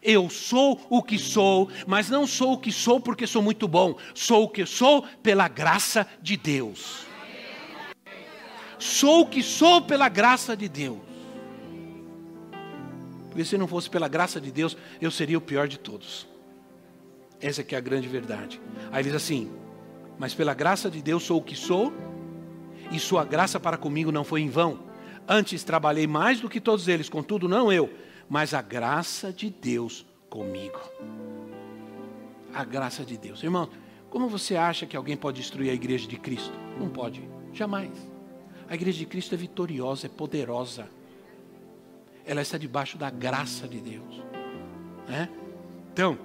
[0.02, 3.96] Eu sou o que sou, mas não sou o que sou porque sou muito bom.
[4.14, 7.06] Sou o que sou pela graça de Deus.
[8.80, 10.98] Sou o que sou pela graça de Deus.
[13.30, 16.28] Porque se não fosse pela graça de Deus, eu seria o pior de todos.
[17.40, 18.60] Essa que é a grande verdade.
[18.92, 19.52] Aí ele diz assim:
[20.18, 21.94] Mas pela graça de Deus sou o que sou,
[22.92, 24.80] e sua graça para comigo não foi em vão.
[25.28, 27.90] Antes trabalhei mais do que todos eles, contudo, não eu,
[28.32, 30.80] mas a graça de Deus comigo.
[32.54, 33.44] A graça de Deus.
[33.44, 33.70] Irmão,
[34.10, 36.54] como você acha que alguém pode destruir a igreja de Cristo?
[36.80, 37.92] Não pode, jamais.
[38.70, 40.90] A igreja de Cristo é vitoriosa, é poderosa.
[42.26, 44.24] Ela está debaixo da graça de Deus.
[45.10, 45.28] Né?
[45.92, 46.18] Então,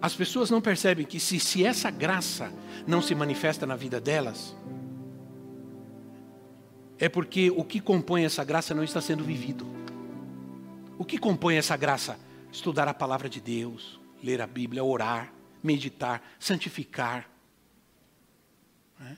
[0.00, 2.52] as pessoas não percebem que se, se essa graça
[2.86, 4.54] não se manifesta na vida delas,
[6.96, 9.77] é porque o que compõe essa graça não está sendo vivido.
[10.98, 12.18] O que compõe essa graça?
[12.50, 15.32] Estudar a palavra de Deus, ler a Bíblia, orar,
[15.62, 17.30] meditar, santificar,
[18.98, 19.16] né?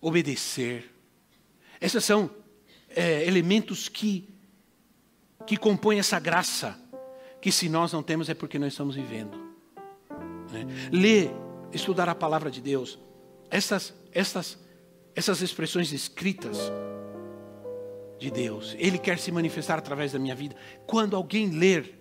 [0.00, 0.92] obedecer.
[1.80, 2.28] Esses são
[2.88, 4.28] é, elementos que,
[5.46, 6.76] que compõem essa graça,
[7.40, 9.38] que se nós não temos é porque não estamos vivendo.
[10.50, 10.66] Né?
[10.90, 11.30] Ler,
[11.72, 12.98] estudar a palavra de Deus,
[13.48, 14.58] essas, essas,
[15.14, 16.58] essas expressões escritas
[18.20, 18.76] de Deus.
[18.78, 20.54] Ele quer se manifestar através da minha vida.
[20.86, 21.98] Quando alguém ler,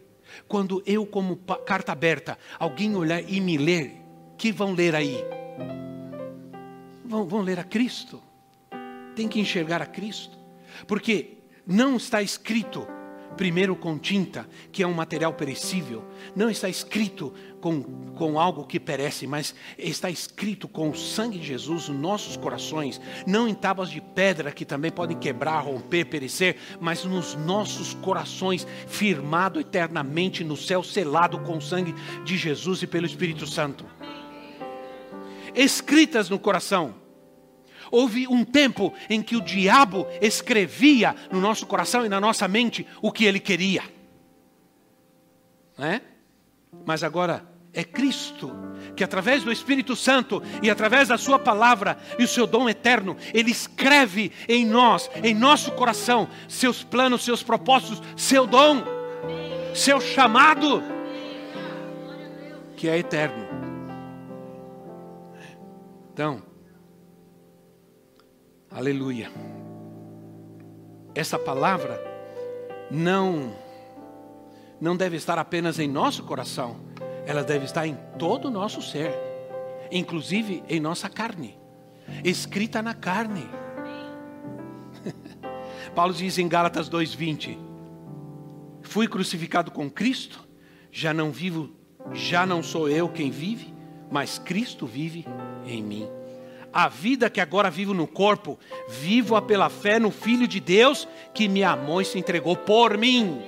[0.48, 3.94] quando eu, como carta aberta, alguém olhar e me ler,
[4.38, 5.18] que vão ler aí?
[7.06, 8.22] Vão, vão ler a Cristo.
[9.16, 10.38] Tem que enxergar a Cristo.
[10.86, 12.86] Porque não está escrito
[13.40, 16.04] primeiro com tinta, que é um material perecível.
[16.36, 21.48] Não está escrito com, com algo que perece, mas está escrito com o sangue de
[21.48, 23.00] Jesus nos nossos corações.
[23.26, 28.68] Não em tábuas de pedra que também podem quebrar, romper, perecer, mas nos nossos corações,
[28.88, 33.86] firmado eternamente no céu, selado com o sangue de Jesus e pelo Espírito Santo.
[35.56, 36.94] Escritas no coração.
[37.92, 42.86] Houve um tempo em que o diabo escrevia no nosso coração e na nossa mente
[43.02, 43.84] o que ele queria.
[45.78, 46.02] Não é?
[46.86, 48.52] Mas agora é Cristo
[48.96, 53.16] que, através do Espírito Santo e através da Sua palavra e o seu dom eterno,
[53.34, 58.84] Ele escreve em nós, em nosso coração, seus planos, seus propósitos, seu dom,
[59.74, 60.84] seu chamado,
[62.76, 63.48] que é eterno.
[66.12, 66.49] Então,
[68.72, 69.32] Aleluia.
[71.16, 72.00] Essa palavra
[72.92, 73.52] não
[74.80, 76.78] não deve estar apenas em nosso coração,
[77.26, 79.12] ela deve estar em todo o nosso ser,
[79.92, 81.60] inclusive em nossa carne,
[82.24, 83.50] escrita na carne.
[85.94, 87.58] Paulo diz em Gálatas 2:20:
[88.84, 90.48] Fui crucificado com Cristo,
[90.92, 91.72] já não vivo,
[92.14, 93.74] já não sou eu quem vive,
[94.12, 95.26] mas Cristo vive
[95.66, 96.19] em mim.
[96.72, 101.48] A vida que agora vivo no corpo, vivo-a pela fé no Filho de Deus que
[101.48, 103.42] me amou e se entregou por mim.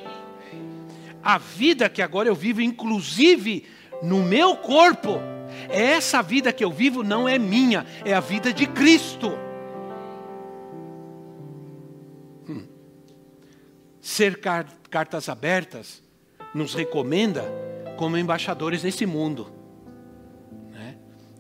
[1.22, 3.66] A vida que agora eu vivo, inclusive
[4.02, 5.20] no meu corpo,
[5.70, 9.38] essa vida que eu vivo não é minha, é a vida de Cristo.
[12.50, 12.66] Hum.
[14.02, 14.40] Ser
[14.90, 16.02] cartas abertas
[16.56, 17.46] nos recomenda
[17.98, 19.61] como embaixadores nesse mundo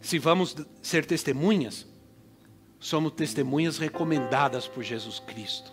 [0.01, 1.85] se vamos ser testemunhas,
[2.79, 5.71] somos testemunhas recomendadas por Jesus Cristo.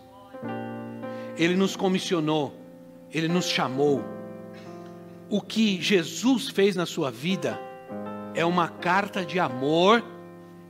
[1.36, 2.54] Ele nos comissionou,
[3.10, 4.04] ele nos chamou.
[5.30, 7.58] O que Jesus fez na sua vida
[8.34, 10.04] é uma carta de amor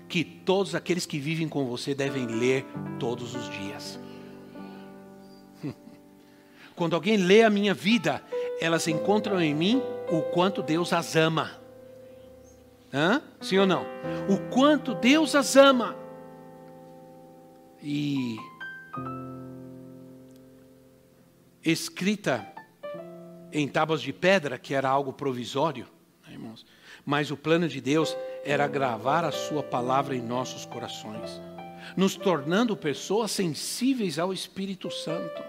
[0.09, 2.65] que todos aqueles que vivem com você devem ler
[2.99, 3.99] todos os dias.
[6.75, 8.23] Quando alguém lê a minha vida,
[8.61, 11.58] elas encontram em mim o quanto Deus as ama.
[12.93, 13.23] Hã?
[13.41, 13.85] Sim ou não?
[14.29, 15.97] O quanto Deus as ama.
[17.83, 18.37] E
[21.63, 22.47] escrita
[23.53, 25.87] em tábuas de pedra, que era algo provisório,
[26.27, 26.67] né, irmãos,
[27.05, 31.41] mas o plano de Deus era gravar a sua palavra em nossos corações,
[31.97, 35.43] nos tornando pessoas sensíveis ao Espírito Santo.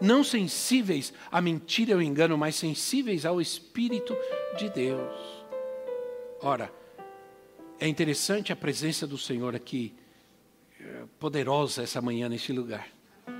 [0.00, 4.16] Não sensíveis à mentira e ao engano, mas sensíveis ao Espírito
[4.56, 5.35] de Deus.
[6.42, 6.72] Ora,
[7.80, 9.94] é interessante a presença do Senhor aqui,
[10.78, 12.88] eh, poderosa essa manhã neste lugar.
[13.26, 13.32] Né?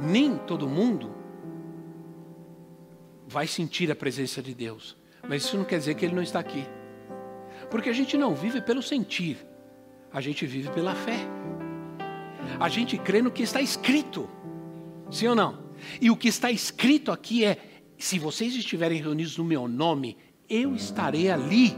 [0.00, 1.14] Nem todo mundo
[3.26, 4.96] vai sentir a presença de Deus,
[5.28, 6.66] mas isso não quer dizer que Ele não está aqui,
[7.70, 9.38] porque a gente não vive pelo sentir,
[10.12, 11.18] a gente vive pela fé.
[12.60, 14.28] A gente crê no que está escrito,
[15.10, 15.64] sim ou não?
[16.00, 17.58] E o que está escrito aqui é:
[17.96, 20.16] se vocês estiverem reunidos no meu nome,
[20.48, 21.76] eu estarei ali.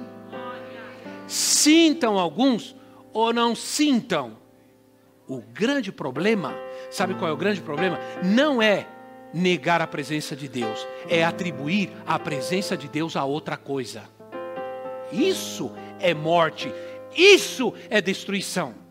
[1.27, 2.77] Sintam alguns
[3.13, 4.37] ou não sintam.
[5.29, 6.55] O grande problema,
[6.91, 7.99] sabe qual é o grande problema?
[8.23, 8.87] Não é
[9.35, 14.05] negar a presença de Deus, é atribuir a presença de Deus a outra coisa.
[15.11, 16.73] Isso é morte,
[17.13, 18.86] isso é destruição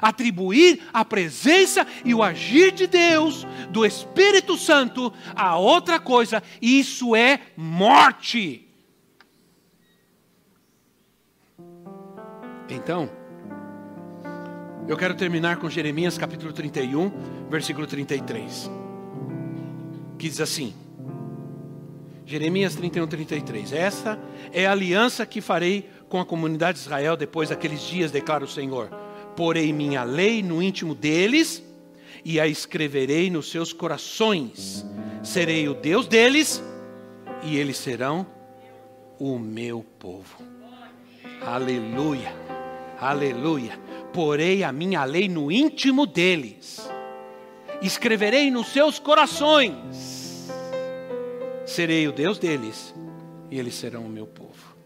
[0.00, 7.14] atribuir a presença e o agir de Deus, do Espírito Santo, a outra coisa, isso
[7.14, 8.68] é morte.
[12.68, 13.10] Então,
[14.88, 17.10] eu quero terminar com Jeremias capítulo 31,
[17.50, 18.70] versículo 33,
[20.18, 20.74] que diz assim:
[22.24, 23.72] Jeremias 31, 33.
[23.72, 24.18] Essa
[24.52, 28.48] é a aliança que farei com a comunidade de Israel depois daqueles dias, declara o
[28.48, 28.90] Senhor
[29.36, 31.62] porei minha lei no íntimo deles
[32.24, 34.84] e a escreverei nos seus corações.
[35.22, 36.62] Serei o Deus deles
[37.42, 38.26] e eles serão
[39.18, 40.38] o meu povo.
[41.40, 42.32] Aleluia,
[42.98, 43.78] aleluia.
[44.12, 46.88] Porei a minha lei no íntimo deles,
[47.80, 50.50] escreverei nos seus corações.
[51.66, 52.94] Serei o Deus deles
[53.50, 54.76] e eles serão o meu povo.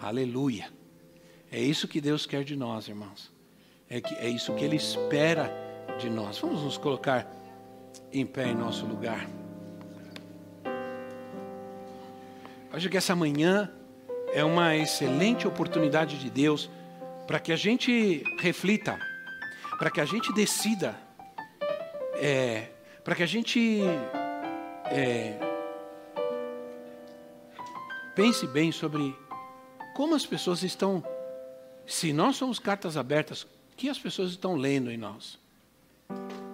[0.00, 0.72] Aleluia.
[1.50, 3.33] É isso que Deus quer de nós, irmãos.
[3.88, 5.52] É, que, é isso que Ele espera
[5.98, 6.38] de nós.
[6.38, 7.30] Vamos nos colocar
[8.12, 9.28] em pé em nosso lugar.
[12.72, 13.70] Acho que essa manhã
[14.32, 16.68] é uma excelente oportunidade de Deus
[17.26, 18.98] para que a gente reflita,
[19.78, 20.96] para que a gente decida,
[22.14, 22.68] é,
[23.04, 23.80] para que a gente
[24.86, 25.38] é,
[28.14, 29.16] pense bem sobre
[29.94, 31.02] como as pessoas estão,
[31.86, 35.38] se nós somos cartas abertas, que as pessoas estão lendo em nós?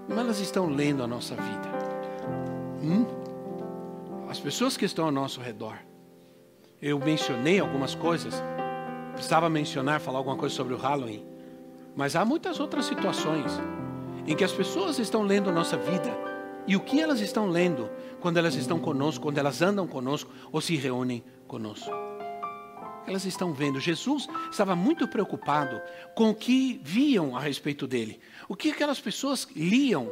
[0.07, 1.71] Como elas estão lendo a nossa vida?
[2.83, 3.07] Hum?
[4.29, 5.77] As pessoas que estão ao nosso redor
[6.83, 8.43] eu mencionei algumas coisas,
[9.13, 11.23] precisava mencionar, falar alguma coisa sobre o Halloween,
[11.95, 13.53] mas há muitas outras situações
[14.27, 16.11] em que as pessoas estão lendo a nossa vida
[16.67, 20.61] e o que elas estão lendo quando elas estão conosco, quando elas andam conosco ou
[20.61, 22.10] se reúnem conosco.
[23.07, 23.81] Elas estão vendo.
[23.81, 25.81] Jesus estava muito preocupado
[26.15, 28.21] com o que viam a respeito dele.
[28.49, 30.11] O que aquelas pessoas liam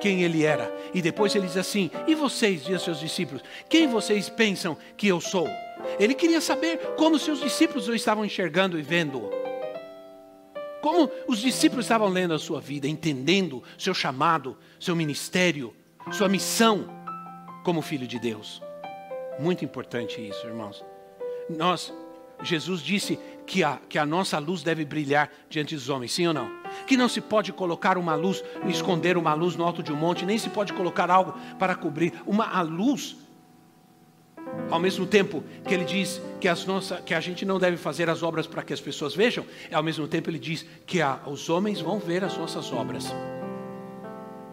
[0.00, 0.72] quem ele era.
[0.94, 5.20] E depois ele diz assim: E vocês, diz seus discípulos, quem vocês pensam que eu
[5.20, 5.48] sou?
[5.98, 9.30] Ele queria saber como seus discípulos o estavam enxergando e vendo.
[10.80, 15.74] Como os discípulos estavam lendo a sua vida, entendendo seu chamado, seu ministério,
[16.12, 16.88] sua missão
[17.64, 18.62] como filho de Deus.
[19.38, 20.84] Muito importante isso, irmãos.
[21.48, 21.92] Nós,
[22.42, 26.34] Jesus disse que a, que a nossa luz deve brilhar diante dos homens, sim ou
[26.34, 26.50] não?
[26.86, 30.26] Que não se pode colocar uma luz, esconder uma luz no alto de um monte,
[30.26, 32.12] nem se pode colocar algo para cobrir.
[32.26, 33.16] Uma a luz
[34.70, 38.08] ao mesmo tempo que ele diz que, as nossa, que a gente não deve fazer
[38.08, 41.48] as obras para que as pessoas vejam, ao mesmo tempo ele diz que a, os
[41.48, 43.06] homens vão ver as nossas obras,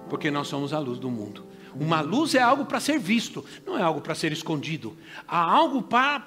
[0.10, 1.46] porque nós somos a luz do mundo.
[1.80, 4.96] Uma luz é algo para ser visto, não é algo para ser escondido.
[5.28, 6.22] Há algo para,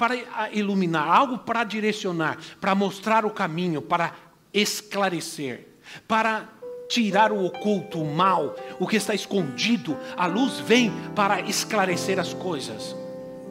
[0.52, 4.14] iluminar, algo para direcionar, para mostrar o caminho, para
[4.52, 5.66] esclarecer,
[6.06, 6.48] para
[6.88, 9.96] tirar o oculto, o mal, o que está escondido.
[10.16, 12.94] A luz vem para esclarecer as coisas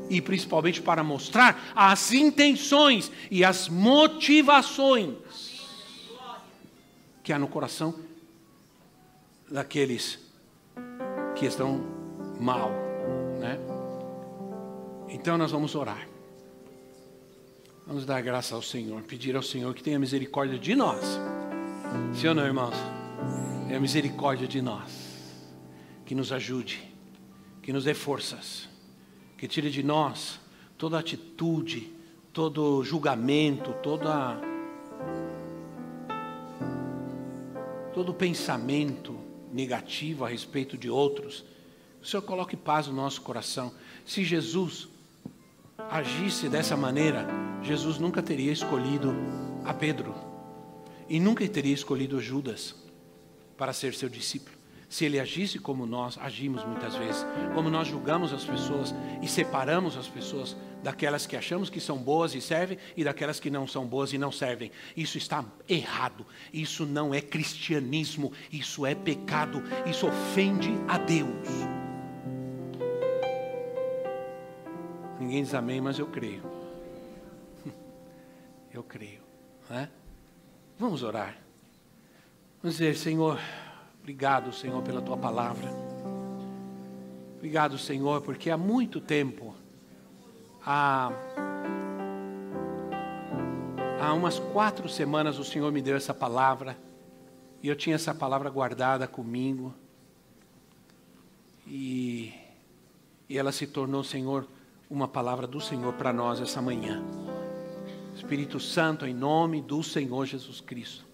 [0.09, 5.15] e principalmente para mostrar as intenções e as motivações
[7.23, 7.93] que há no coração
[9.49, 10.26] daqueles
[11.37, 11.81] que estão
[12.39, 12.71] mal,
[13.39, 13.59] né?
[15.09, 16.07] Então nós vamos orar.
[17.85, 21.19] Vamos dar graça ao Senhor, pedir ao Senhor que tenha misericórdia de nós.
[22.13, 22.75] Sim ou não, irmãos?
[23.67, 25.07] Tenha misericórdia de nós.
[26.05, 26.81] Que nos ajude,
[27.61, 28.67] que nos dê forças
[29.37, 30.39] que tire de nós
[30.77, 31.93] toda atitude,
[32.33, 34.39] todo julgamento, toda
[37.93, 39.26] todo pensamento
[39.57, 41.43] negativo a respeito de outros.
[42.01, 43.73] O Senhor coloque paz no nosso coração.
[44.05, 44.87] Se Jesus
[45.89, 47.27] agisse dessa maneira,
[47.63, 49.11] Jesus nunca teria escolhido
[49.65, 50.13] a Pedro
[51.09, 52.75] e nunca teria escolhido Judas
[53.57, 54.57] para ser seu discípulo
[54.89, 59.97] se ele agisse como nós agimos muitas vezes, como nós julgamos as pessoas e separamos
[59.97, 63.85] as pessoas daquelas que achamos que são boas e servem e daquelas que não são
[63.85, 64.71] boas e não servem.
[64.95, 66.25] Isso está errado.
[66.53, 71.47] Isso não é cristianismo, isso é pecado, isso ofende a Deus.
[75.19, 76.43] Ninguém diz amém, mas eu creio.
[78.71, 79.21] Eu creio.
[79.67, 79.89] Né?
[80.77, 81.35] Vamos orar.
[82.61, 83.39] Vamos dizer, Senhor,
[84.07, 85.69] Obrigado, Senhor, pela tua palavra.
[87.35, 89.53] Obrigado, Senhor, porque há muito tempo,
[90.67, 91.13] há,
[94.01, 96.77] há umas quatro semanas, o Senhor me deu essa palavra,
[97.63, 99.73] e eu tinha essa palavra guardada comigo,
[101.65, 102.33] e,
[103.29, 104.45] e ela se tornou, Senhor,
[104.89, 107.01] uma palavra do Senhor para nós essa manhã.
[108.13, 111.05] Espírito Santo, em nome do Senhor Jesus Cristo.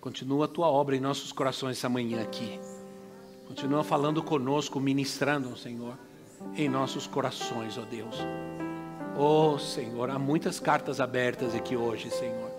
[0.00, 2.58] Continua a tua obra em nossos corações essa manhã aqui.
[3.46, 5.96] Continua falando conosco, ministrando, Senhor,
[6.56, 8.16] em nossos corações, ó Deus.
[9.16, 12.50] Oh, Senhor, há muitas cartas abertas aqui hoje, Senhor.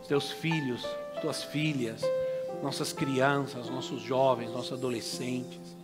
[0.00, 2.02] Os teus filhos, as tuas filhas,
[2.62, 5.76] nossas crianças, nossos jovens, nossos adolescentes.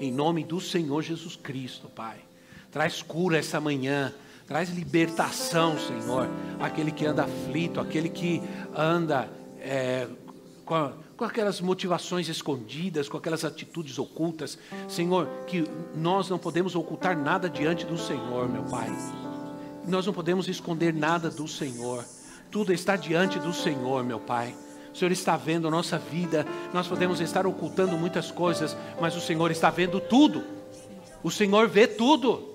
[0.00, 2.16] Em nome do Senhor Jesus Cristo, Pai.
[2.72, 4.12] Traz cura essa manhã.
[4.48, 6.28] Traz libertação, Senhor.
[6.58, 8.42] Aquele que anda aflito, aquele que
[8.74, 9.28] anda
[9.60, 10.08] é,
[10.64, 14.58] com, a, com aquelas motivações escondidas, com aquelas atitudes ocultas.
[14.88, 15.64] Senhor, que
[15.94, 18.88] nós não podemos ocultar nada diante do Senhor, meu Pai.
[19.88, 22.04] Nós não podemos esconder nada do Senhor.
[22.50, 24.54] Tudo está diante do Senhor, meu Pai.
[24.92, 26.46] O Senhor está vendo a nossa vida.
[26.72, 30.44] Nós podemos estar ocultando muitas coisas, mas o Senhor está vendo tudo.
[31.22, 32.47] O Senhor vê tudo.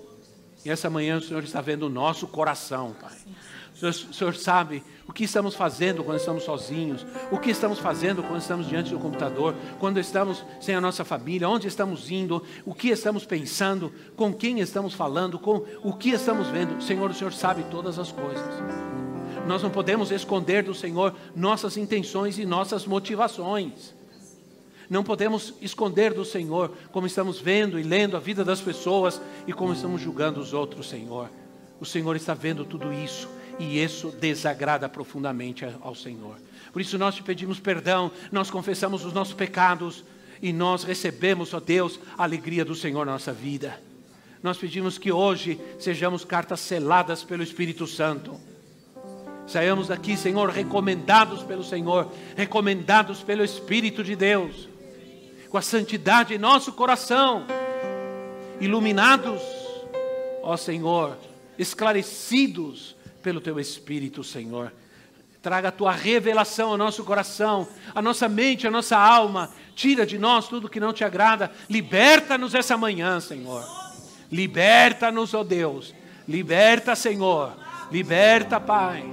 [0.65, 3.11] E essa manhã o Senhor está vendo o nosso coração, Pai.
[3.73, 7.79] O Senhor, o Senhor sabe o que estamos fazendo quando estamos sozinhos, o que estamos
[7.79, 12.41] fazendo quando estamos diante do computador, quando estamos sem a nossa família, onde estamos indo,
[12.65, 16.81] o que estamos pensando, com quem estamos falando, com o que estamos vendo.
[16.81, 18.45] Senhor, o Senhor sabe todas as coisas.
[19.47, 23.93] Nós não podemos esconder do Senhor nossas intenções e nossas motivações.
[24.89, 29.53] Não podemos esconder do Senhor como estamos vendo e lendo a vida das pessoas e
[29.53, 31.29] como estamos julgando os outros, Senhor.
[31.79, 33.27] O Senhor está vendo tudo isso
[33.59, 36.35] e isso desagrada profundamente ao Senhor.
[36.71, 40.03] Por isso nós te pedimos perdão, nós confessamos os nossos pecados
[40.41, 43.79] e nós recebemos, ó Deus, a alegria do Senhor na nossa vida.
[44.41, 48.37] Nós pedimos que hoje sejamos cartas seladas pelo Espírito Santo.
[49.47, 54.67] Saiamos daqui, Senhor, recomendados pelo Senhor, recomendados pelo Espírito de Deus,
[55.53, 57.45] com a santidade em nosso coração,
[58.59, 59.39] iluminados,
[60.41, 61.15] ó Senhor,
[61.59, 64.73] esclarecidos pelo teu Espírito, Senhor.
[65.43, 69.51] Traga a tua revelação ao nosso coração, à nossa mente, à nossa alma.
[69.75, 71.51] Tira de nós tudo que não te agrada.
[71.69, 73.63] Liberta-nos essa manhã, Senhor.
[74.31, 75.93] Liberta-nos, ó Deus.
[76.27, 77.55] Liberta, Senhor.
[77.91, 79.05] Liberta, Pai.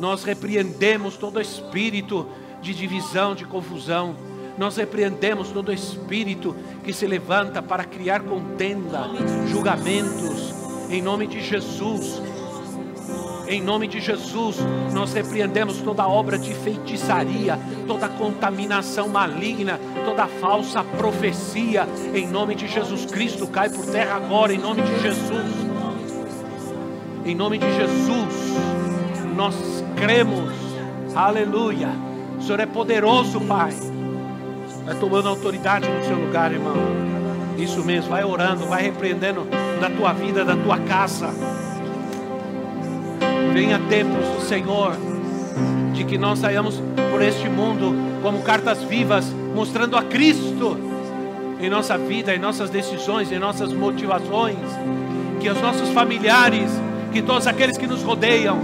[0.00, 2.28] Nós repreendemos todo espírito
[2.60, 4.27] de divisão, de confusão.
[4.58, 6.54] Nós repreendemos todo espírito
[6.84, 9.04] que se levanta para criar contenda,
[9.46, 10.52] julgamentos.
[10.90, 12.20] Em nome de Jesus,
[13.48, 14.56] em nome de Jesus,
[14.92, 21.88] nós repreendemos toda obra de feitiçaria, toda contaminação maligna, toda falsa profecia.
[22.14, 25.68] Em nome de Jesus Cristo, cai por terra agora, em nome de Jesus.
[27.24, 28.34] Em nome de Jesus,
[29.34, 29.54] nós
[29.96, 30.52] cremos.
[31.14, 31.88] Aleluia.
[32.38, 33.72] O Senhor é poderoso, Pai.
[34.88, 36.74] Vai tomando autoridade no seu lugar, irmão.
[37.58, 39.46] Isso mesmo, vai orando, vai repreendendo
[39.78, 41.28] da tua vida, da tua casa.
[43.52, 44.96] Venha tempos do Senhor,
[45.92, 46.80] de que nós saiamos
[47.10, 50.78] por este mundo como cartas vivas, mostrando a Cristo
[51.60, 54.56] em nossa vida, em nossas decisões, em nossas motivações.
[55.38, 56.70] Que os nossos familiares,
[57.12, 58.58] que todos aqueles que nos rodeiam,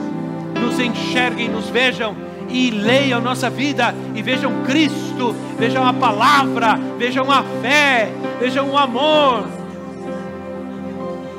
[0.58, 2.16] nos enxerguem, nos vejam
[2.48, 8.78] e leiam nossa vida e vejam Cristo, vejam a palavra, vejam a fé, vejam o
[8.78, 9.46] amor.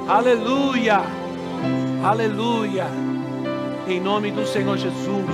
[0.08, 1.02] Aleluia,
[2.04, 3.06] aleluia
[3.88, 5.26] em nome do Senhor Jesus.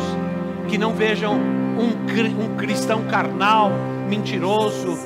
[0.67, 3.71] Que não vejam um, um cristão carnal,
[4.07, 4.97] mentiroso,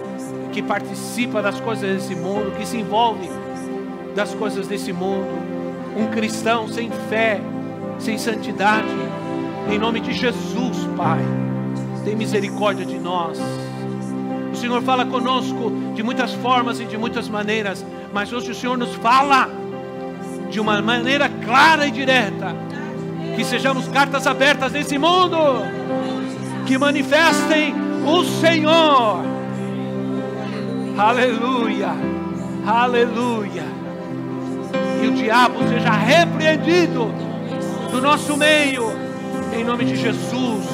[0.51, 3.29] que participa das coisas desse mundo, que se envolve
[4.15, 5.27] das coisas desse mundo.
[5.97, 7.39] Um cristão sem fé,
[7.99, 8.87] sem santidade.
[9.69, 11.19] Em nome de Jesus, Pai,
[12.03, 13.39] tem misericórdia de nós.
[14.53, 18.77] O Senhor fala conosco de muitas formas e de muitas maneiras, mas hoje o Senhor
[18.77, 19.49] nos fala
[20.49, 22.55] de uma maneira clara e direta
[23.35, 25.37] que sejamos cartas abertas nesse mundo,
[26.65, 29.25] que manifestem o Senhor.
[30.97, 31.89] Aleluia,
[32.65, 33.65] aleluia.
[35.03, 37.11] E o diabo seja repreendido
[37.91, 38.83] do nosso meio,
[39.55, 40.65] em nome de Jesus,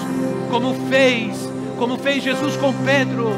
[0.49, 3.31] como fez, como fez Jesus com Pedro,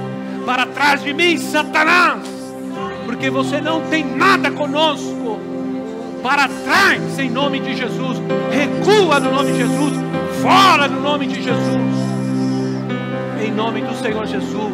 [0.46, 2.22] para trás de mim, Satanás,
[3.06, 5.40] porque você não tem nada conosco
[6.22, 8.22] para trás em nome de Jesus,
[8.52, 9.94] recua no nome de Jesus,
[10.42, 11.94] fora no nome de Jesus,
[13.46, 14.74] em nome do Senhor Jesus.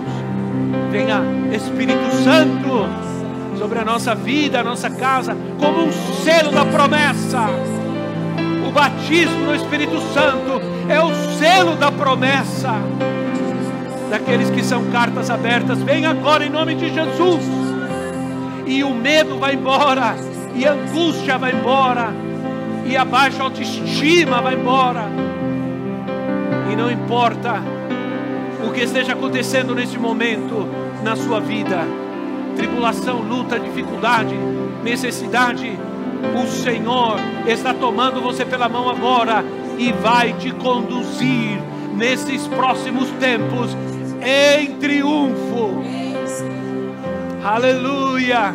[0.92, 2.88] Venha Espírito Santo
[3.58, 5.92] sobre a nossa vida, a nossa casa, como um
[6.24, 7.48] selo da promessa.
[8.80, 12.76] Batismo no Espírito Santo é o selo da promessa
[14.10, 15.84] daqueles que são cartas abertas.
[15.84, 17.44] Vem agora em nome de Jesus.
[18.66, 20.16] E o medo vai embora
[20.56, 22.14] e a angústia vai embora,
[22.86, 25.10] e a baixa autoestima vai embora,
[26.72, 27.62] e não importa
[28.66, 30.66] o que esteja acontecendo nesse momento
[31.04, 31.86] na sua vida
[32.56, 34.36] tribulação, luta, dificuldade,
[34.84, 35.78] necessidade
[36.42, 37.18] o Senhor
[37.48, 39.44] está tomando você pela mão agora
[39.78, 41.62] e vai te conduzir
[41.96, 43.76] nesses próximos tempos
[44.22, 45.84] em triunfo.
[47.44, 48.54] Aleluia.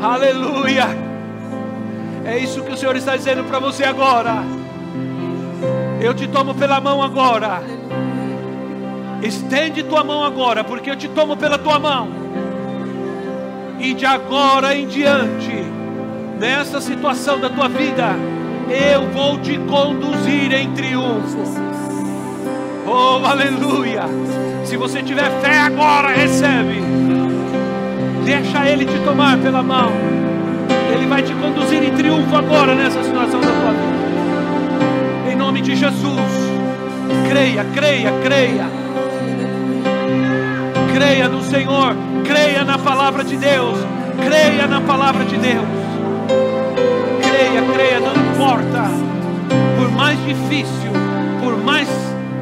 [0.00, 0.86] Aleluia.
[2.24, 4.44] É isso que o Senhor está dizendo para você agora.
[6.00, 7.62] Eu te tomo pela mão agora.
[9.22, 12.08] Estende tua mão agora, porque eu te tomo pela tua mão.
[13.78, 15.64] E de agora em diante,
[16.42, 18.16] nessa situação da tua vida,
[18.68, 21.38] eu vou te conduzir em triunfo.
[22.84, 24.02] Oh, aleluia!
[24.64, 26.82] Se você tiver fé agora, recebe.
[28.24, 29.92] Deixa Ele te tomar pela mão.
[30.92, 35.32] Ele vai te conduzir em triunfo agora nessa situação da tua vida.
[35.32, 36.32] Em nome de Jesus.
[37.28, 38.66] Creia, creia, creia.
[40.92, 41.94] Creia no Senhor.
[42.24, 43.78] Creia na palavra de Deus.
[44.26, 45.81] Creia na palavra de Deus.
[47.20, 48.90] Creia, creia, não importa.
[49.78, 50.90] Por mais difícil,
[51.42, 51.88] por mais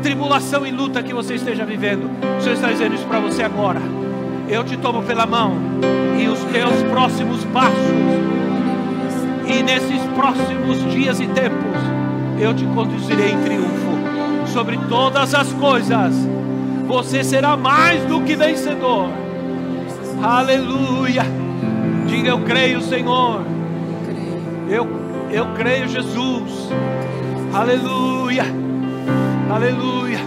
[0.02, 3.80] tribulação e luta que você esteja vivendo, o Senhor está dizendo isso para você agora.
[4.48, 5.56] Eu te tomo pela mão
[6.20, 7.76] e os teus próximos passos,
[9.46, 11.80] e nesses próximos dias e tempos,
[12.38, 16.14] eu te conduzirei em triunfo sobre todas as coisas.
[16.86, 19.08] Você será mais do que vencedor.
[20.22, 21.24] Aleluia.
[22.06, 23.42] Diga eu creio, Senhor.
[24.70, 24.86] Eu
[25.32, 26.70] eu creio, Jesus.
[27.52, 28.44] Aleluia.
[29.50, 30.19] Aleluia.